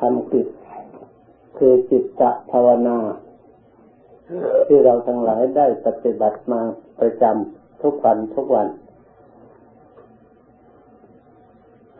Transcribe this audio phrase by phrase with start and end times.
[0.00, 0.46] ทำกิจ
[1.58, 2.98] คือจิตตภาวนา
[4.66, 6.60] ที่เราทั้งหลายได้ปฏิบัติมา
[7.00, 8.68] ประจำทุกวันทุกวัน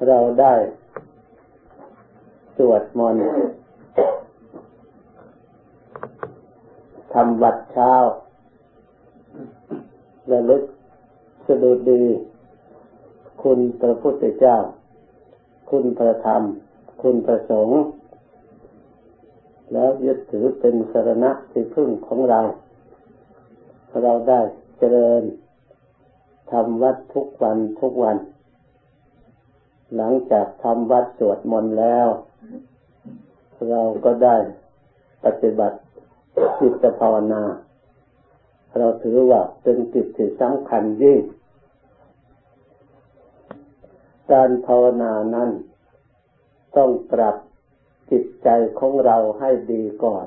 [0.09, 0.55] เราได้
[2.57, 3.25] สวดมนต์
[7.15, 7.93] ทำวัดเช้า
[10.33, 10.63] ระลึก
[11.47, 12.05] สะดุดี
[13.43, 14.57] คุณพระพุทธเจ้า
[15.71, 16.43] คุณพระธรรม
[17.03, 17.81] คุณพระสงฆ์
[19.73, 22.41] แล้วยึดถือเป็นสารณะที่พึ่งของเรา
[24.03, 24.41] เราได้
[24.79, 25.23] เจริญ
[26.51, 28.17] ทำวัดทุกวันทุกวัน
[29.97, 32.07] หลังจากทำวัดสวดมนต์แล้ว
[33.71, 34.37] เราก็ได้
[35.25, 35.79] ปฏิบัติ
[36.61, 37.43] จิตภาวนา
[38.79, 41.21] เราถือว่าเป็นจิตที่สำคัญยิ่ง
[44.33, 45.51] การภาวนานั้น
[46.77, 47.37] ต้องปรับ
[48.11, 50.27] จิตใจของเราให้ดีก่อน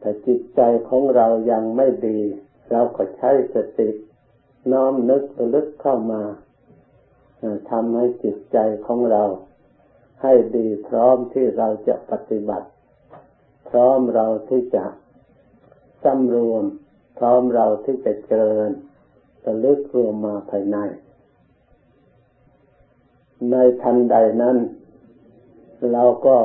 [0.00, 2.20] แต่จิตใจของเรายังไม่ดี
[2.70, 3.90] เราก็ใช้สติ
[4.72, 5.22] น้อมนึก
[5.54, 6.22] ลึกเข้ามา
[7.70, 9.24] ทำให้จิตใจของเรา
[10.22, 12.68] ให้ดีพร้อมที่เราจะปฏิบัติ
[13.68, 14.84] พร้อมเราที่จะ
[16.04, 16.64] สำรวม
[17.18, 18.70] พร้อมเราที่จะเจริญ
[19.44, 20.76] ระลึกรวมมาภายใน
[23.50, 24.56] ในทันใดนั้น
[25.92, 26.36] เราก็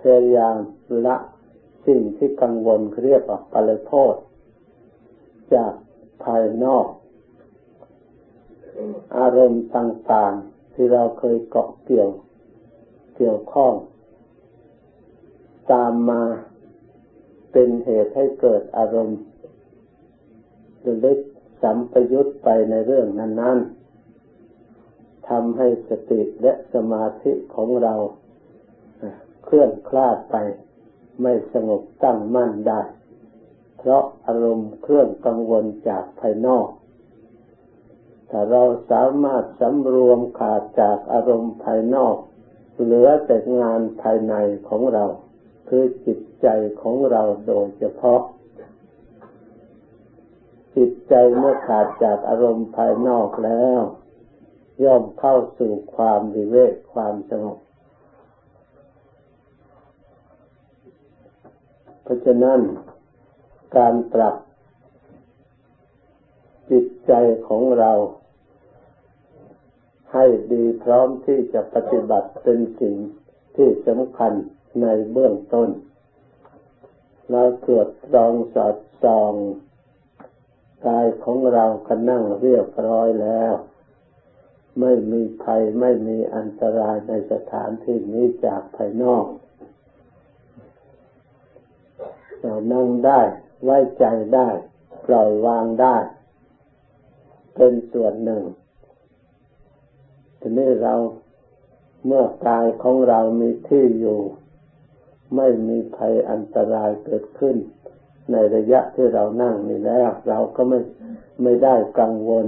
[0.00, 0.56] พยายาม
[1.06, 1.16] ละ
[1.86, 4.14] สิ่งที่กังวลเรียกว่าปรโทษ
[5.54, 5.72] จาก
[6.24, 6.86] ภายนอก
[9.18, 12.10] อารมณ์ต่างๆที่เราเคยเกาะเกี่ยว
[13.16, 13.72] เกี่ยวข้อง
[15.72, 16.22] ตามมา
[17.52, 19.20] เป็นเหตุให้เกิดอารมณ์
[20.84, 21.18] รือเล็ก
[21.62, 23.58] สัมปยุตไปในเรื่องนั้น
[24.42, 27.94] ๆทำให้สติและสมาธิของเรา
[29.54, 30.36] ลื่อนคลาดไป
[31.22, 32.80] ไม่สงบตั้งมั่นได้
[33.78, 36.68] เพราะอารมณ์เครื่องกังวลจากภายนอก
[38.30, 42.16] ถ้าเราสามารถสำรวมขาดจากอารมณ์ภายนอก
[42.82, 44.34] เหลือแต่งานภายใน
[44.68, 45.04] ของเรา
[45.68, 46.46] คือจิตใจ
[46.80, 48.20] ของเราโดยเฉพาะ
[50.76, 53.80] จิตใจเมื่อขาดจากอารมณ์ภายนอกแล้ว
[54.84, 57.58] ย่อมเข้าสู่ความวิเวกความสงบ
[62.04, 62.60] เพราะฉะนั้น
[63.76, 64.36] การปรับ
[66.70, 67.12] จิตใจ
[67.48, 67.92] ของเรา
[70.12, 72.94] ให้ดีพร้อมที่จะปฏิบัติเป็นสิ่ง
[73.56, 74.32] ที่สำคัญ
[74.82, 75.68] ในเบื้องต้น
[77.30, 79.34] เราตรวจลองสอดส่อง
[80.86, 83.52] กายของเราก็นั่งเรียบร้อยแล้ว
[84.80, 89.24] ไม่มีภัยไม่มีอันตรายในสถานที่นี้จากภายนอก
[92.72, 93.20] นั่งได้
[93.64, 94.48] ไว้ใจได้
[95.06, 95.96] ปล่อยวางได้
[97.54, 98.42] เป็นส่วนหนึ่ง
[100.40, 100.94] ทีนี้เรา
[102.06, 104.20] เมื่อกายของเรามีที่อยู่
[105.36, 107.56] ไม่มีภัยอันตรายเกิดขึ้น
[108.32, 110.78] ในระยะที่เรานั่งนี่แล้ว เราก็ไม่
[111.42, 112.46] ไม่ได้กังวล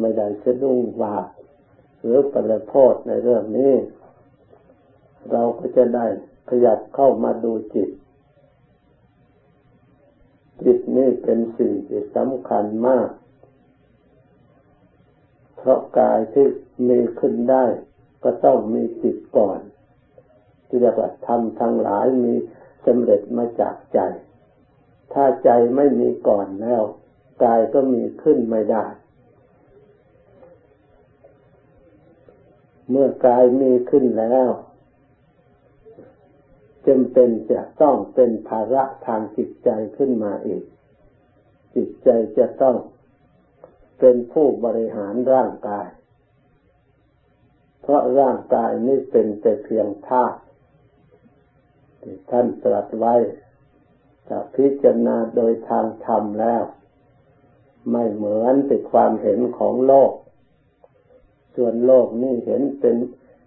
[0.00, 1.26] ไม่ได้สะดุ้งหวาด
[2.00, 3.72] หรือประโทษในเรื่องนี้
[5.32, 6.06] เราก็จะได้
[6.48, 7.88] ขยับเข้ามาดูจิต
[10.64, 13.08] จิตนี่เป็นสิ่งที่สำคัญมาก
[15.56, 16.46] เพราะกายที่
[16.88, 17.64] มีขึ้นได้
[18.22, 19.60] ก็ต้องมีจิตก่อน
[20.68, 20.90] ที่จะ
[21.26, 22.34] ทำทั้งหลายมี
[22.86, 24.00] สำเร็จมาจากใจ
[25.12, 26.82] ถ้าใจไม่มีก่อนแล้ว
[27.44, 28.84] กายก็มีขึ้นไม่ได้
[32.90, 34.48] เมื่อกายมีขึ้นแล้ว
[36.86, 40.64] จำเป็นจะต้องเป็นภาระทางจิตใจขึ้นมาอีก
[41.74, 42.08] จิตใจ
[42.38, 42.76] จะต้อง
[43.98, 45.86] เป็นผู้บริหารร่างกาย
[47.82, 50.38] เพราะร่างกายนี้เป็นแต่เพียงธาตุ
[52.30, 53.14] ท่านตรัสไว้
[54.28, 56.62] ถ้าพิจารณาโดยทางธรรมแล้ว
[57.90, 60.12] ไม่เหมือนติความเห็นของโลก
[61.56, 62.96] ส่วนโลกนี่เห็นเป็น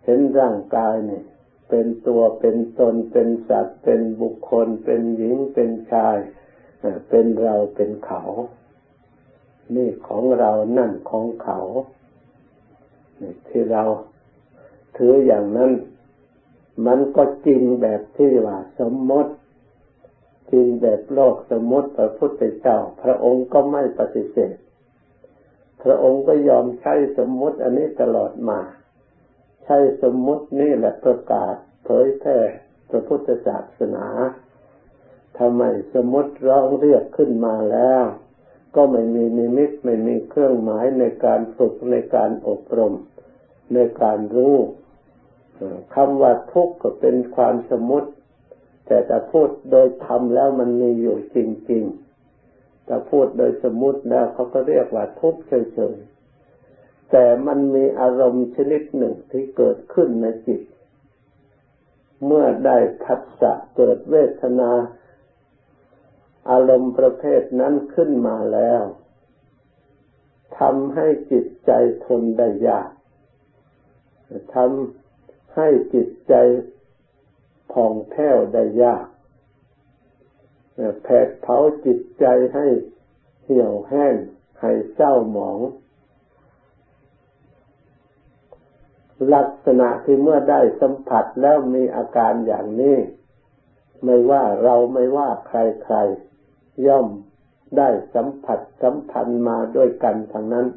[0.06, 1.22] เห็นร่างกายนี่
[1.70, 6.18] เป็นตัวเป็นตนเป็นสัตว์ เป็นบุคคล เป็นหญิงเป็นชาย
[7.10, 8.22] เป็นเราเป็นเขา
[9.76, 11.60] นี่ของเรานั่นของเขา
[13.48, 13.84] ที่เรา
[14.98, 15.72] ถืออย่างนั้น
[16.86, 19.34] มันก็จริงแบบที่ว่าสมมติ
[20.52, 24.56] จริงแบบโลกสมมติพระพุทธเจ้า พระองค์ก็ไม่ปฏิเสธ
[25.84, 28.60] พระองค์ก็ยอมใช้สมมติอันนี้ตลอดมา
[29.70, 31.56] ใช้สมมตินี่แหละประกาศ
[31.86, 32.40] เผยแผ่
[32.90, 34.06] พระพุทธศาสนา
[35.40, 38.04] ทำไมสมมติร้องเรียกขึ้นมาแล้ว
[38.76, 42.94] ก็ไม่มีนิมิตไม่มีเครื่องหมายในการฝึกในการอบรม
[43.74, 44.56] ในการรู้
[45.96, 48.10] คำว่าทุกข์ก็เป็นความสมมติ
[48.88, 51.38] แต่ถ้าพูดโดยธรรมแล้วมันมีอยู่จ
[51.72, 56.17] ริงๆแต่พูดโดยสมมติแล้วเขาก็เรียกว่าทุกข์เฉยๆ
[57.12, 60.62] แต่มันมีอารมณ์ชนิดหนึ่งที่เกิดขึ้นในจิต
[62.26, 64.72] เมื่อได้พัฒสะเกิดเวทนา
[66.52, 68.84] อารมณ์ประเภทนั้นขึ้นมาแล้ว
[70.60, 71.72] ทำให้จิตใจ
[72.06, 72.90] ทนได้ยาก
[74.56, 76.34] ทำให้จิตใจ
[77.74, 79.06] ผ่องแผ้วได้ยาก
[81.04, 82.26] แผดเผาจิตใจ
[82.56, 82.68] ให้
[83.44, 84.16] เหี่ยวแห้ง
[84.62, 85.60] ให้เศร้าหมอง
[89.34, 92.98] ลักษณะที่เมื่อได้สัมผัสแล้วมีอาการอย่างนี้
[94.04, 97.08] ไม่ว่าเราไม่ว่าใครๆย่อม
[97.78, 100.68] ได้สัมผัสสัมพันธ์มาด้วยกันทั้งนั้น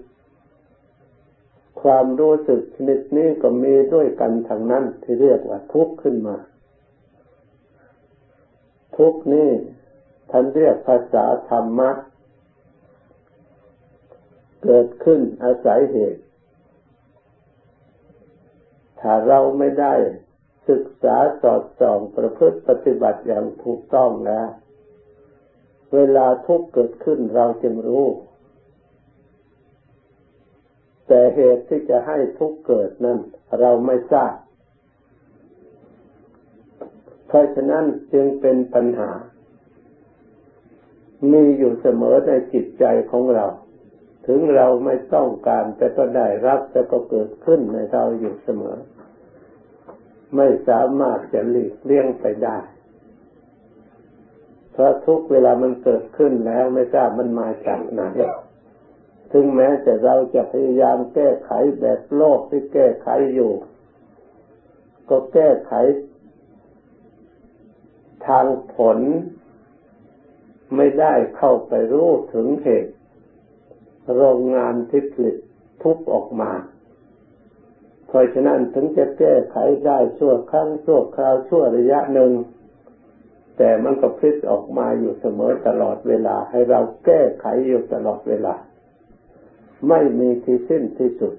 [1.82, 6.36] ความรู้สึกชนิดนี้ก็มีด้วยกันทั้งนั้น ที่เรียกว่าทุกข์ขึ้นมา
[8.96, 9.50] ทุกข์นี่
[10.30, 11.90] ท่านเรียกภาษาธรรมะ
[14.62, 16.22] เกิดขึ้นอาศัยเหตุ
[19.00, 19.94] ถ้าเราไม่ได้
[20.68, 24.48] ศึกษาสอดส่องประพฤติปฏิบัติอย่างถูกต้องแล้ว
[25.94, 28.06] เวลาทุกข์เกิดขึ้นเราจึงรู้
[31.06, 33.18] แต่เหตุที่จะให้ทุกข์เกิดนั้น
[33.60, 34.34] เราไม่ทราบ
[37.26, 39.10] เพราะฉะนั้นจึงเป็นปัญหา
[41.32, 43.46] มีอยู่เสมอในจิตใจของเรา
[44.26, 48.78] ถึงเราไม่ต้องการแต่ก็ได้รับแต่ก็เกิดขึ้นในเราอยู่เสมอ
[50.36, 52.58] ไม่สามารถจะหลีกเลี่ยงไปได้
[54.72, 58.02] เพราะทุกเวลามันเกิดขึ้นแล้วไม่ทราบมันมาจากไหน
[59.32, 61.50] ถึงแม้แต่เราจะพยายามแก้ไข
[61.80, 63.52] แบบโลกที่แก้ไขอยู่
[65.08, 65.72] ก็แก้ไข
[68.26, 68.98] ทางผล
[70.76, 72.92] ไม่ได้เข้าไปรู้ถึงเหตุ
[74.16, 75.36] โรงงานที่ผลิต
[75.82, 76.52] ทุกออกมา
[78.06, 82.32] เพราะฉะนั้นถึงจะแก้ไขได้ชั่วครั้งชั่วคราวชั่วระยะหนึ่ง
[83.56, 88.54] แต่มันก็พลิกออกมาอยู่เสมอตลอดเวลา ให้เราแก้ไขอยู่ตลอดเวลา
[89.88, 91.34] ไม่มีที่สิ้นที่สุด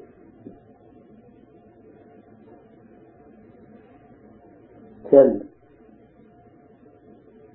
[5.07, 5.27] เช่น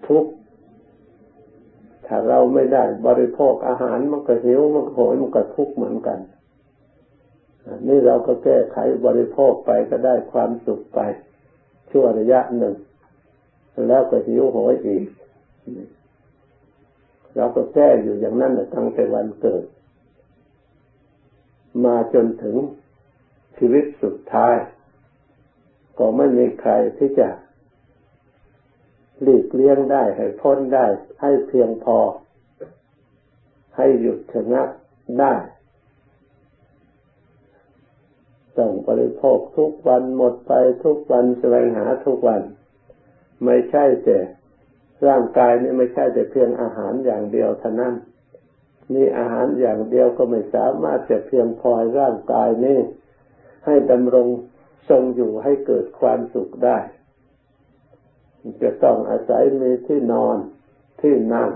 [0.09, 0.25] ทุก
[2.07, 6.19] ถ้าเราไม่ได้บริโภคอาหารมันก็หิวมันก็โหยมันก็ทุกข์เหมือนกัน
[7.89, 8.77] นี่เราก็แก้ไข
[9.07, 11.01] บริโภคไปก็ได้ความสุขไป
[11.91, 12.75] ชั่วระยะหนึ่ง
[13.89, 15.07] แล้วก็หิวโหยอีก
[17.37, 19.65] เราก็แก้อยู่อย่างนั้นตั้งแต่วันเกิด
[21.85, 22.57] มาจนถึง
[23.59, 24.57] ชีวิตสุดท้าย
[25.99, 27.29] ก็ไม่มีใครที่จะ
[29.23, 30.87] หลีกเลี่ยงได้ ให้พ้นได้
[31.21, 31.99] ให้เพียงพอ
[33.77, 34.69] ให้หยุดชะงัก
[35.21, 35.35] ได้
[38.59, 40.53] ต้องบริโภคทุกวันหมดไป
[40.85, 42.43] ทุกวันแสวงหาทุกวัน
[43.45, 44.19] ไม่ใช่แต่
[45.07, 47.95] ร่างกายนี่ไม่ใช่แต่เพียงอาหารอย่างเดียวเท่านั้น
[48.95, 52.79] มีอาหารอย่างเดียวก็ไม่สามารถจะเพียงพอร่างกายนี้
[53.67, 54.29] ให้ดำรง
[54.89, 56.79] ทรงอยู่ให้เกิดความสุขได้
[58.63, 60.37] จะต้องอาศัยมีที่นอน
[61.01, 61.51] ที่นั่ง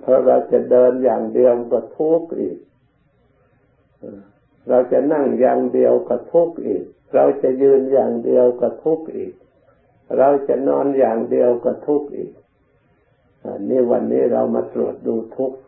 [0.00, 2.56] เพราะเราจะเดินอย่างเดียวก็ทุกข์อีก
[4.68, 9.32] เราจะนั่งอย่างเดียวก็ทุกข์อีก เราจะยืนอย่างเดียวก็ทุกข์อีก
[10.18, 12.32] เราจะนอนอย่างเดียวก็ทุกข์อีก
[13.68, 15.58] นี่วันนี้เรามาตรวจดูทุกข์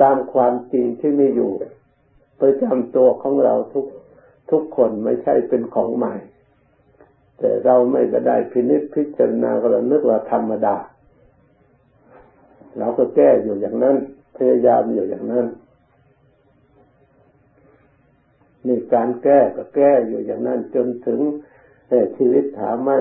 [0.00, 1.50] ตามความจริงที่มีอยู่
[2.40, 3.86] ประจำตัวของเราทุก
[4.50, 6.14] ทุกคนไม่ใช่เป็นของใหม่
[7.38, 10.76] แต่เราไม่ได้พินิจพิจารณาเรานึกว่าธรรมดา
[12.78, 13.96] เราก็แก้อยู่อย่างนั้น
[14.36, 15.46] พยายามอยู่อย่างนั้น
[18.66, 21.20] นี่การแก้ก็แก้อยู่อย่างนั้น จนถึง
[21.88, 22.98] แต่ชีวิตถามไม่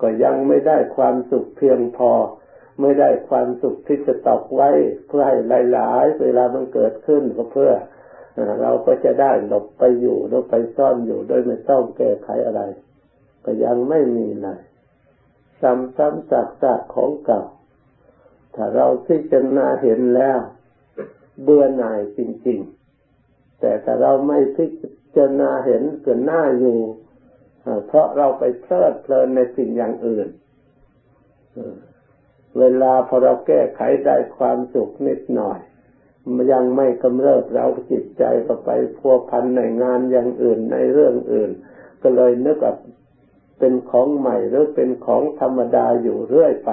[0.00, 2.12] ก็ยังไม่ได้ความสุขเพียงพอ
[2.80, 4.70] ไม่ได้ความสุขที่จะตอกไว้
[5.06, 5.36] เพื่อให้
[5.72, 7.72] หลายๆเวลามันเกิดขึ้นก็เพื่อ
[8.62, 12.62] เราก็จะได้หลบไปอยู่หลบไปซ่อนอยู่โดยไม่ต้องแก้ไขอะไร
[13.44, 14.60] ก็ยังไม่มีเลย
[15.60, 17.42] ซ้ำซ้ำซากซากของเก่า
[18.54, 20.38] ถ้าเราพิจารณาเห็นแล้ว
[21.42, 22.60] เบื่อหน่ายจริง
[23.10, 24.66] ๆ แต่ถ้าเราไม่พิ
[25.16, 26.78] จารณาเห็นเกินหน้าอยู่
[27.86, 30.28] เพราะเราไปเพลิดเพลินในสิ่งอย่างอื่น
[32.58, 35.58] เวลาพอเราแก้ไขได้ความสุขนิดหน่อย
[36.52, 41.50] ยังไม่กำเริบเราจิตใจก็ไปพัวพันในงานอย่างอื่นในเรื่องอื่น
[42.02, 42.74] ก็เลยนึกว่า
[43.64, 46.72] เป็นของใหม่หรือเป็นของธรรมดาอยู่เรื่อยไป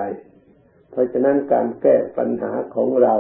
[0.91, 3.15] เพราะฉะนั้นการแก้ปัญหาของเรา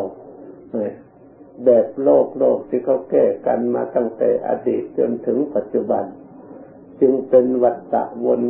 [1.65, 6.03] แบบโลกโลกที่เขาแก้กันมาตั้งแต่อดีตจนถึงปัจจุบัน
[7.01, 8.41] จึงเป็นวัฏฏะวน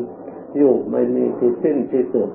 [0.57, 2.29] อยู่ไม่มีที่สิ้นที่สุด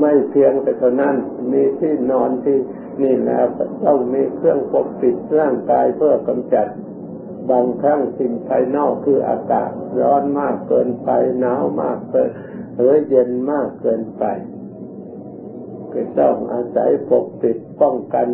[0.00, 1.16] ไม่เพียงแต่เท่านั้น
[1.52, 2.58] มีที่นอนที่
[3.02, 3.44] นี่แล้ว
[3.84, 6.68] ต้องมีเครื่องปกปิดร่างกายเพื่อกำจัด
[7.50, 9.70] บางครั้งสิ่งภายนอกคืออากาศ
[10.00, 11.10] ร้อนมากเกินไป
[11.40, 12.30] หนาวมากเกิน
[12.76, 14.24] หรือเย็นมากเกินไป
[15.92, 18.26] ก็ต้องอาศัยปกปิดป้องกัน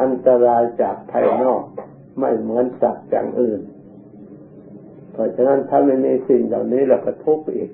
[0.00, 1.62] อันตรายจากภายนอก
[2.18, 3.60] ไม่เหมือนสัตว์อย่างอื่น
[5.12, 7.70] เพราะฉะนั้นถ้าไม่มีสิ่งเหล่านี้เราก็ทุกข์อีก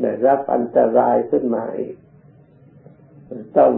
[0.00, 1.94] ได้รับอันตรายขึ้นมาอีก
[3.58, 3.72] ต้อง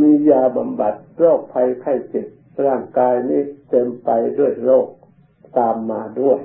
[0.00, 2.28] มียาบำบัดโรคภัยไข้เจ็บ
[2.66, 3.40] ร่างกายนี้
[3.70, 4.86] เต็มไปด้วยโรค
[5.58, 6.40] ตามมาด้วย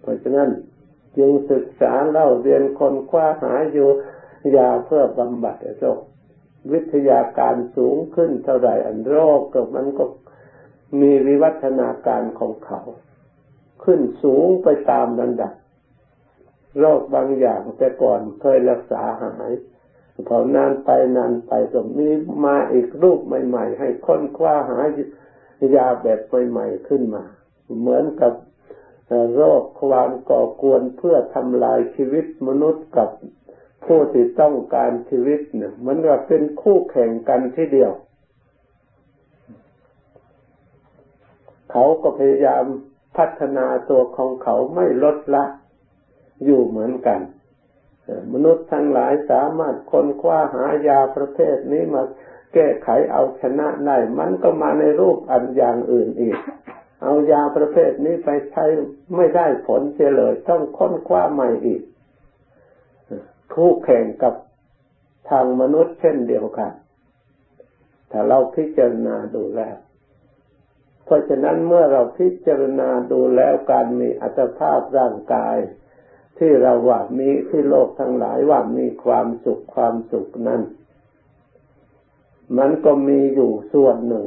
[0.00, 0.50] เพราะฉะนั้น
[1.16, 3.88] จึงศึกษาเล่าเรียนคนคว้าหาอยู่
[4.56, 6.00] ยาเพื่อบำบัดโรค
[6.72, 10.04] วิทยาการสูงขึ้นเท่าไหร่อันโรคก็มันก็
[11.00, 12.80] มีวิวัฒนาการของเขา
[13.84, 15.52] ขึ้นสูงไปตามระดับ
[16.78, 19.50] โรคบางอย่างแต่ก่อนเคยรักษาหาย
[20.28, 22.08] พอนานไปนานไปก็มี
[22.44, 24.78] มาอีกรูปใหม่ ๆ ให้ค้นคว้าหา
[25.76, 27.24] ยาแบบใหม่ๆขึ้นมา
[27.80, 28.32] เหมือนกับ
[29.34, 33.08] โรคความก่อกวนเพื่อทำลายชีวิตมนุษย์กับ
[33.84, 37.92] ผู้ที่ต้องการชีวิตเนี่ยมันว่าเป็นคู่แข่งกันที่เดียว
[41.70, 42.64] เขาก็พยายาม
[43.16, 45.44] พัฒนาตัวของเขาไม่ลดละ
[46.44, 47.20] อยู่เหมือนกัน
[48.32, 52.02] มนุษย์ทั้งหลายสามารถค้นคว้าหายาประเภทนี้มา
[52.54, 56.38] แก้ไขเอาชนะได้มันก็มาในรูปอันอย่างอื่นอีก
[57.02, 58.64] เอายาประเภทนี้ไปใช้
[59.16, 61.82] ไม่ได้ผลเสียเลย ต้องค้นคว้าใหม่อีก
[63.54, 64.34] คู่แข่งกับ
[65.30, 66.72] ทางมนุษย์เช่นเดียวกัน
[68.10, 69.76] ถ้าเราพิจารณาดูแล้ว
[71.04, 75.56] เพราะฉะนั้นเมื่อเราพิจารณาดูแล้วการมีอัตภาพร่างกาย
[76.40, 80.62] ที่เราว่ามีที่โลกทั้งหลายว่ามีความสุขความสุขนั้น
[82.58, 84.26] มันก็มีอยู่ส่วนหนึ่ง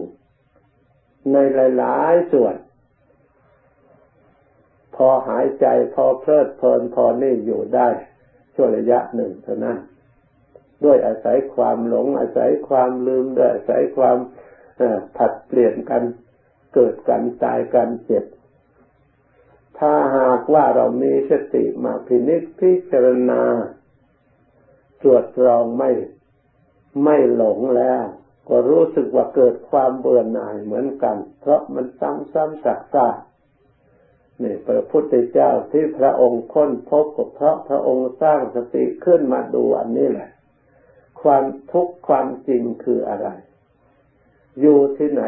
[1.32, 1.38] ใน
[1.78, 2.56] หลายๆส่วน
[4.96, 5.66] พอหายใจ
[5.96, 7.90] พอเพลิดเพลินพอนี่อยู่ได้
[8.56, 9.78] ช่วระยะหนึ่งเท่านั้น
[10.84, 14.18] ด้วยอาศัยความหลง อาศัยความลืมด้วยอาศัยความ
[15.18, 16.04] ผัดเปลี่ยนกัน
[16.74, 18.26] เกิดกันตายกันเจ็บ
[19.86, 23.42] ถ้าหากว่าเรามีสติมาพินิจพิจารณา
[25.02, 25.92] ตรวจรองไม่
[27.04, 28.04] ไม่หลงแล้ว
[28.50, 33.18] ก็รู้สึกว่าเกิดความเบื่อหน่ายเหมือนกัน เพราะมันซ้ำๆสักซาก
[34.44, 40.32] นี่พระพุทธเจ้าที่พระองค์ค้นพบก็เพราะพระองค์สร้างสติขึ้นมาดูอันนี้แหละ
[41.22, 43.28] ความทุกข์ความจริงคืออะไร
[44.62, 45.24] อยู่ที่ไหน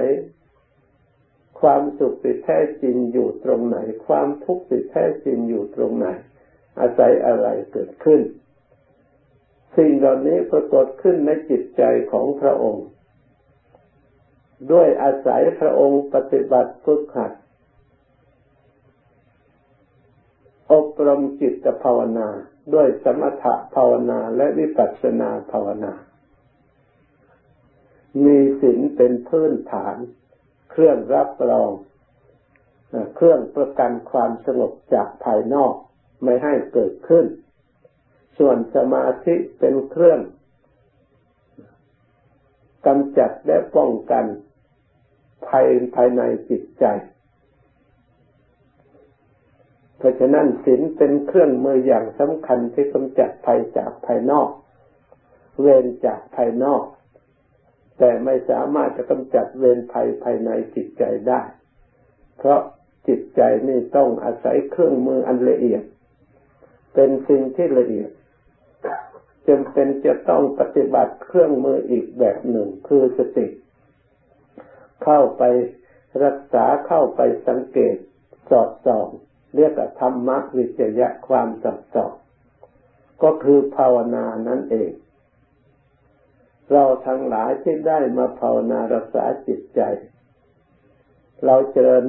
[1.61, 6.07] ความสุขที่แท้จริงอยู่ตรงไหน ความทุกข์ที่แท้จริงอยู่ตรงไหน
[6.79, 8.21] อาศัยอะไรเกิดขึ้น
[9.77, 11.81] สิ่งเหล่านี้ปรากฏขึ้นในจิตใจ
[12.11, 12.87] ของพระองค์
[14.71, 17.31] ด้วยอาศัยพระองค์ปฏิบัติฝึกหัด
[20.71, 22.29] อบรมจิตภาวนา
[22.73, 25.93] ด้วยสมถะภาวนาและวิปัสสนาภาวนา
[28.23, 29.97] มีศีลเป็นพื้นฐาน
[30.77, 31.71] เครื่องรับรอง
[33.15, 35.73] เครื่องประกันความสงบจากภายนอก
[36.23, 37.25] ไม่ให้เกิดขึ้น
[38.37, 40.19] ส่วนสมาธิเป็นเครื่อง
[42.85, 44.25] กำจัดและป้องกัน
[45.47, 46.85] ภายภายในจิตใจ
[49.97, 54.49] เพราะฉะนั้นศีลเป็นเครื่องมืออย่างสำคัญที่กำจัดภัยจากภายนอก
[55.61, 56.83] เวรจากภายนอก
[57.97, 61.41] แต่ไม่สามารถจะกำจัดเวรภัยภายในจิตใจได้
[62.37, 62.59] เพราะ
[63.07, 65.83] จิตใจนี่ต้องอาศัยเครื่องมืออันละเอียด
[66.93, 68.11] เป็นสิ่งที่ละเอียด
[69.47, 73.47] จำเป็นจะต้องปฏิบัติเครื่องมืออีกแบบหนึ่งคือสติ
[75.03, 75.43] เข้าไป
[76.23, 77.95] รักษาเข้าไปสังเกต
[78.49, 79.07] สอดส่อง
[79.55, 82.11] เรียกว่าธรรมะวิจยะความสอดส่อง
[83.23, 84.91] ก็คือภาวนานั่นเอง
[86.71, 89.81] เราทั้งหลายที่ได้มาภาวนารักษาจิตใจ
[91.45, 92.03] เราเจริญ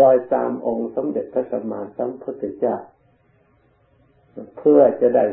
[0.00, 2.76] รอยตามองค์สมเด็จพระสัมมาสัมพุทธเจ้า
[4.58, 5.26] เพื่อจะได้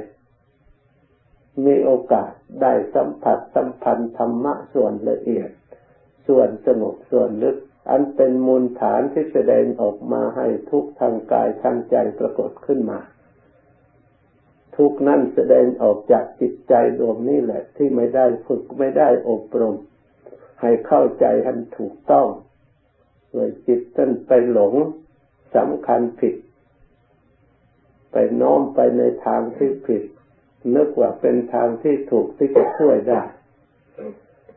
[1.65, 5.49] มีโอกาสได้สัมผัสสัมพันธ์ธรรมะส่วนละเอียด
[6.27, 7.57] ส่วนสงบส่วนลึก
[7.89, 12.99] อันเป็นมูลฐานที่แสดงออกมาให้ทุกทางกายทางใจปรากฏขึ้นมา
[14.75, 19.75] ทุกนั่นแสดงออกจากจิตใจดวงนี้แหละ ที่ไม่ได้ฝึกไม่ได้อบรม
[20.61, 22.27] ให้เข้าใจให้ถูกต้อง
[23.33, 24.73] เลยจิตท่านไปหลง
[25.55, 26.35] สำคัญผิด
[28.11, 30.03] ไปน้อมไปในทางที่ผิด
[30.75, 33.21] นึกว่าเป็นทางที่ถูกที่จะช่วยได้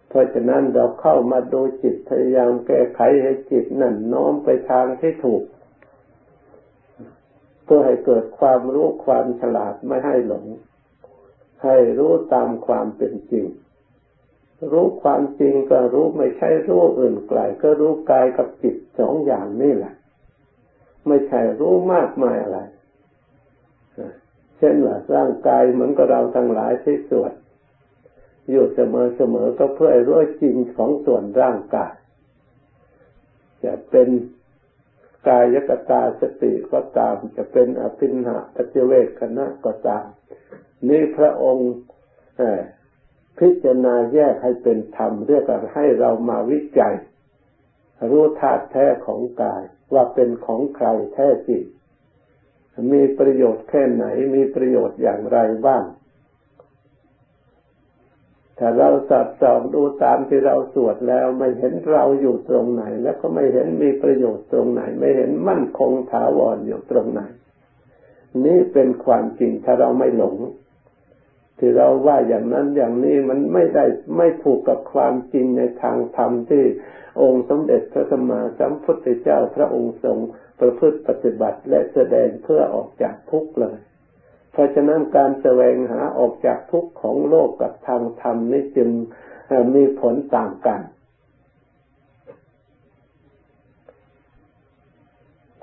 [0.09, 5.43] เพราะฉะนั้นเราเข้ามาดูจิตพยายามแก้ไขให้จิตนั่นน้อมไปทางที่ถูก
[7.69, 10.47] พื่อให้เกิดความรู้ความฉลาดไม่ให้หลง
[11.65, 13.47] ให้รู้ตามความเป็นจริง
[14.73, 19.95] รู้ความจริงก็รู้ไม่ใช่รู้อื่นไกลก็รู้กายกับจิตสองอย่างนี่แหละ
[21.07, 22.61] ไม่ใช่รู้มากมายอะไร
[24.59, 27.33] เช่นว่าร่างกายเหมือนกับเราทั้งหลายที่สวด
[28.51, 31.93] อยู่เสมอเสมอก็เพื่อรู้จริงของส่วนร่างกาย
[33.65, 34.09] จะเป็น
[35.29, 40.07] กายกตาสติก็ตาม จะเป็นอภินหาปัจเวกคณะก็ตาม
[40.89, 41.73] นี่พระองค์
[43.39, 46.95] พิจารณาแยกให้เป็นธรรมเรียกว่าให้เรามาวิจัย
[48.11, 49.63] รู้ธาตุแท้ของกาย
[49.95, 51.63] ว่าเป็นของใครแท้จริง
[52.93, 54.05] มีประโยชน์แค่ไหน
[54.35, 55.85] มีประโยชน์อย่างไรบ้าง
[58.59, 67.21] ถ้าเราสับสองดูตามที่เราสวดแล้ว ไม่เห็นเราอยู่ตรงไหน แล้วก็ไม่เห็นมีประโยชน์ตรงไหน ไม่เห็นมั่นคงถาวรอยู่ตรงไหน
[68.45, 70.37] นี่เป็นความจริงถ้าเราไม่หลง
[71.59, 73.85] ที่เราว่าอย่างนั้นอย่างนี้มันไม่ได้
[74.17, 76.65] ไม่ถูกกับความจริงในทางธรรมที่
[77.23, 80.19] องค์สมเด็จพระสัมมาสัมพุทธเจ้าพระองค์ทรง
[80.61, 83.79] ประพฤติปฏิบัติและแสดงเพื่อออกจากทุกข์เลย
[84.59, 88.91] ราะฉะนั้นการแสวงหาออกจากทุกข์ของโลกกับทางธรรมนี้จึง
[89.75, 90.81] มีผลต่างกัน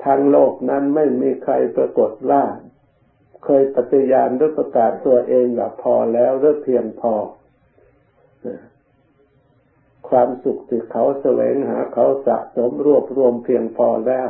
[0.03, 2.43] ทางโลกนั้นไม่มีใครปรากฏว่า
[3.43, 7.13] เคยปฏิญาณหรือประกาศตัวเองแบบพอแล้วหรือเพียงพอ
[10.09, 14.29] ความสุขที่เขาแสวงหาเขาสะสมรวบรวมเพียงพอแล้ว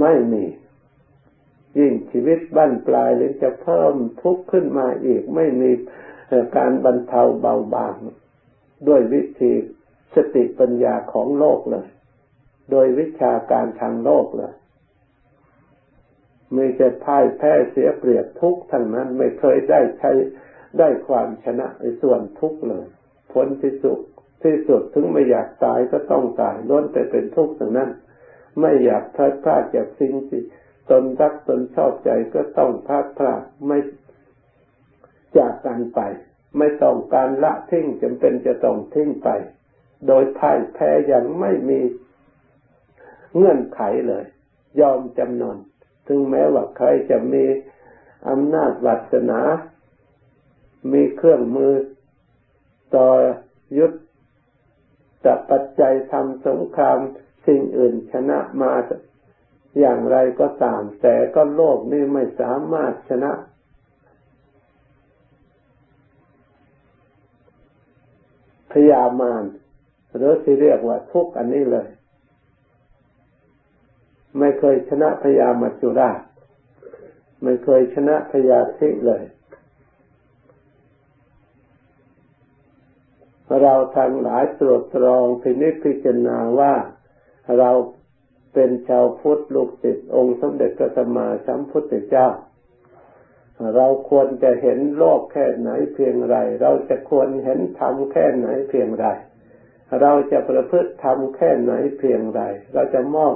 [0.00, 0.44] ไม่มี
[1.78, 5.70] ยิ่งชีวิตบั้นปลายเลยจะเพิ่มทุกข์ขึ้นมาอีก ไม่มี
[6.56, 7.94] การบรรเทาเบาบาง
[8.88, 9.52] ด้วยวิธี
[10.14, 11.86] สติปัญญาของโลกเลย
[12.70, 14.54] โดยวิชาการทางโลกเลย
[16.56, 20.10] มีแต่พ่ายแพ้เสียเปรียบทุกทั้งนั้นไม่เคยได้ใช้
[20.78, 22.86] ได้ความชนะในส่วนทุกเลย
[23.32, 23.98] ผลที่สุด
[24.42, 27.90] ที่สุดถึงไม่อยากตายก็ต้องตายล้นแต่เป็นทุกข์ทั้งนั้น
[28.60, 30.42] ไม่อยากพลาดพลาดจากสิ่งที่
[30.90, 33.78] ตนรักตนชอบใจก็ต้องพลาดพลาดไม่
[35.36, 36.00] จากกันไป
[36.58, 39.28] ไม่ต้องการละทิ้งจำเป็นจะต้องทิ้งไป
[40.06, 41.80] โดยพ่ายแพ้อย่างไม่มี
[43.36, 44.24] เงื่อนไขเลย
[44.80, 45.56] ยอมจำนน
[46.06, 47.44] ถึงแม้ว่าใครจะมี
[48.28, 49.40] อำนาจวัสนา
[50.92, 51.74] มีเครื่องมือ
[52.96, 53.08] ต่อ
[53.78, 53.96] ยุทธ
[55.50, 56.98] ปัจจัยทำสงคราม
[57.46, 58.72] สิ่งอื่นชนะมา
[59.78, 63.32] อย่างไรก็ตาม แต่ก็โลกนี้ไม่สามารถชนะ
[68.72, 69.42] พยามาร
[70.16, 71.88] หรือที่เรียกว่าทุกอันนี้เลย
[74.38, 76.20] ไม่เคยชนะพยามัจจุราช
[77.42, 79.24] ไม่เคยชนะพยาธิเลย
[83.62, 86.74] เราทั้งหลายตรวจตรองพินิจพิจารณาว่า
[87.58, 87.70] เรา
[88.56, 92.28] เป็นชาวพุทธลูกศิษย์องค์สมเด็จพระสัมมาสัมพุทธเจ้า
[93.76, 99.06] เราควรจะเห็นโลกแค่ไหนเพียงไร เราจะควรเห็นธรรมแค่ไหนเพียงไร
[100.00, 102.40] เราจะประพฤติธรรมแค่ไหนเพียงไร
[102.74, 103.34] เราจะมอบ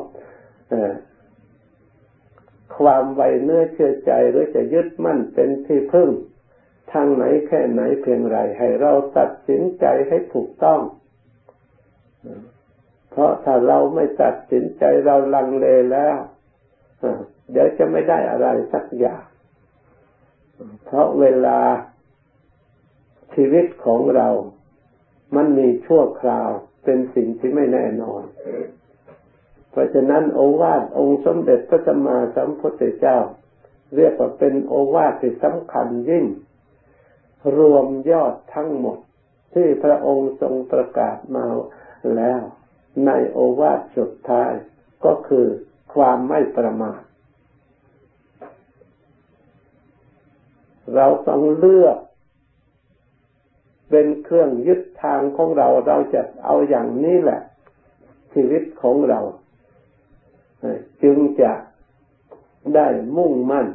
[2.78, 6.10] ความไวเนื้อเชื่อใจหรือจะยึดมั่นเป็นที่พึ่ง
[6.92, 10.80] ทางไหนแค่ไหนเพียงไร ให้เราตัดสินใจให้ถูกต้อง
[13.10, 16.16] เพราะถ้าเราไม่ตัดสินใจเราลังเลแล้ว
[17.52, 19.24] เดี๋ยวจะไม่ได้อะไรสักอย่าง
[20.84, 21.60] เพราะเวลา
[23.34, 24.28] ชีวิตของเรา
[25.36, 26.50] มันมีชั่วคราว
[26.84, 28.22] เป็นสิ่งที่ไม่แน่นอน
[29.70, 33.18] เพราะฉะนั้นโอวาทองค์สมเด็จพระสัมมาสัมพุทธเจ้า
[33.96, 36.26] เรียกว่าเป็นโอวาทที่สำคัญยิ่ง
[37.56, 38.98] รวมยอดทั้งหมด
[39.54, 41.44] ที่พระองค์ทรงประกาศมา
[42.16, 42.42] แล้ว
[43.06, 44.52] ในโอวาทสุดท้าย
[45.04, 45.46] ก็คือ
[45.94, 47.00] ความไม่ประมาท
[50.94, 51.98] เราต้องเลือก
[53.90, 57.40] เป็นเครื่องยึดทางของเราเราจะเอาอย่างนี้แหละ
[58.32, 59.20] ชีวิตของเรา
[61.02, 61.52] จึงจะ
[62.74, 63.68] ได้มุ่งมั่น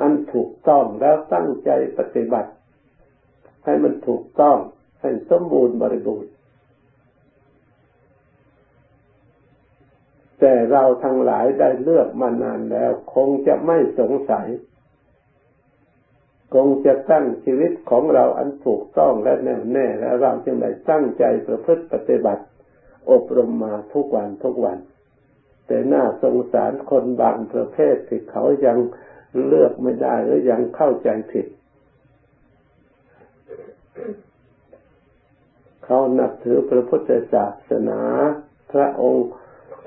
[0.00, 2.50] อันถูกต้องแล้วตั้งใจปฏิบัติ
[3.64, 4.58] ให้มันถูกต้อง
[5.00, 6.30] ให้สมบูรณ์บริบูรณ์
[10.40, 14.48] แต่เราทั้งหลายได้เลือกมานานแล้ว คงจะไม่สงสัย
[16.54, 22.44] คงจะตั้งชีวิตของเราอันถูกต้องและแน่วแน่แล้วเราจึงได้ตั้งใจประพฤติปฏิบัติ
[23.10, 24.78] อบรมมาทุกวันทุกวัน
[25.66, 28.78] แต่น่าสงสารคนบางประเภทที่เขายัง
[29.46, 31.46] เลือกไม่ได้หรือยังเข้าใจผิด
[35.84, 38.00] เขานับถือพระพุทธศาสนา
[38.72, 39.28] พระองค์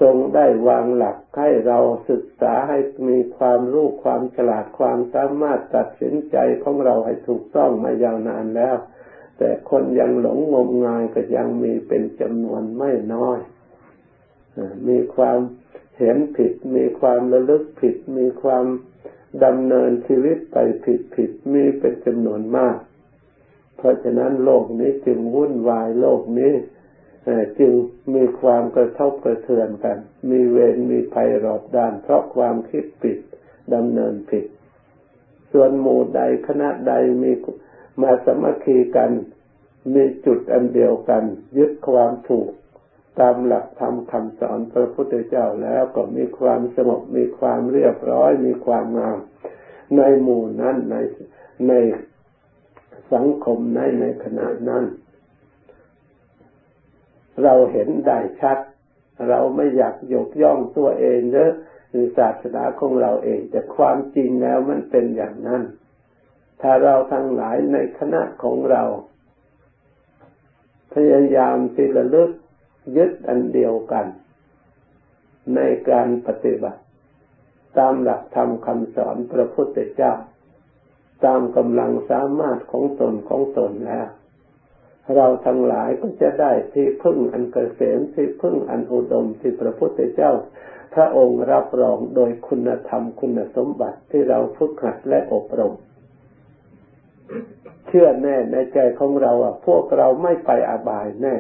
[0.02, 2.78] ทรงได้วางหลักให้เราศึกษาให้
[3.10, 8.76] มีความรู้ความฉลาดความสามารถตัดสินใจของเราให้ถูกต้องมายาวนานแล้ว
[9.38, 13.40] แต่คนยังหลงงมงายก็ยังมีเป็นจำนวนไม่น้อย
[14.88, 15.40] มีความ
[15.98, 18.66] เห็นผิด มีความระลึกผิด มีความ
[19.44, 22.78] ดำเนินชีวิตไปผิดผิดมีเป็นจำนวนมาก
[23.78, 26.54] เพราะฉะนั้นโลกนี้จึงวุ่นวายโลกนี้
[27.60, 27.74] จึง
[28.16, 29.98] มีความกระทบกระเทือนกัน
[30.30, 33.18] มีเวรมีภัยรอบด้าน เพราะความคิดผิด
[33.74, 34.46] ดำเนินผิด
[35.52, 37.32] ส่วนหมู่ใดคณะใดมี
[38.02, 39.12] มาสมัคคีกัน
[39.94, 41.24] มีจุดอันเดียวกัน
[41.58, 42.50] ยึดความถูก
[43.20, 49.18] ตามหลักธรรมคำสอนพระพุทธเจ้าแล้วก็มีความสงบมีความเรียบร้อย มีความงาม
[49.98, 50.96] ในหมู่นั้นใน
[51.68, 51.74] ใน
[53.14, 54.84] สังคมในในขณะนั้น
[57.44, 58.58] เราเห็นได้ชัด
[59.30, 61.52] เราไม่อยากยกย่องตัวเองเนอะ
[61.90, 65.64] หรือศาสนาของเราเอง แต่ความจริงแล้วมันเป็นอย่างนั้น
[66.62, 68.84] ถ้าเราทั้งหลายในคณะของเรา
[70.94, 72.32] พยายามที่ระลึก
[72.98, 74.06] ยึดอันเดียวกัน
[75.56, 76.82] ในการปฏิบัติ
[77.78, 80.14] ตามหลักธรรมคำสอนพระพุทธเจ้า
[81.26, 84.08] ตามกำลังสามารถของตนของตนแล้ว
[85.16, 90.32] เราทั้งหลายก็จะได้ที่พึ่งอันเกษมที่พึ่งอันอุดมที่พระพุทธเจ้า
[90.94, 95.74] พระองค์รับรองโดยคุณธรรมคุณสมบัติที่เราฝึกหัดและอบรม
[97.88, 101.36] เชื่อแน่ในใจของเราอะพวกเราไม่ไปอบายแน่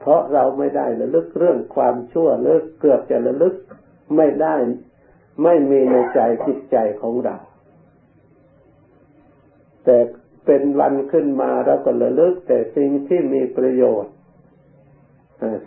[0.00, 3.54] เพราะเราไม่ได้ระลึกเรื่องความชั่วเลิกเกือบจะระลึก
[4.16, 4.54] ไม่ได้
[5.42, 7.36] ไม่มีในใจจิตใจของเรา
[9.84, 9.96] แต่
[10.46, 14.12] เป็นวันขึ้นมาเราก็ระลึกแต่สิ่งที่มีประโยชน์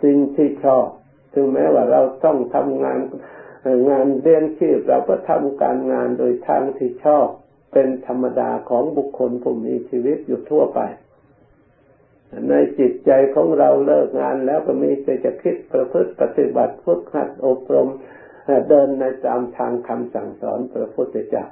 [0.02, 0.86] สิ่งที่ชอบ
[1.32, 3.00] ถึงแม้ว่าเราต้องทำงาน
[3.90, 7.26] งานเรียนชีพเราก็ทำการงานโดยทางที่ชอบ
[7.72, 10.80] เป็นธรรมดาของบุคคลผู้มีชีวิตอยู่ทั่วไป
[12.48, 17.88] ในจิตใจของเราเลิกงานแล้วก็มีแต่จะคิดประพฤติปฏิบัติฝึกหัดอบรม
[18.68, 21.44] เดินในตามทางคำสั่งสอนพระพุทธเจ้า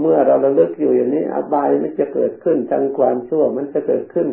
[0.00, 4.26] เมื่อเราระลึกอยู่อย่างนี้ อบายมันจะเกิดขึ้นทางความชั่ว มันจะเกิดขึ้น